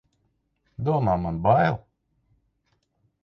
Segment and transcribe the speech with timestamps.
[0.87, 1.77] Domā, man bail!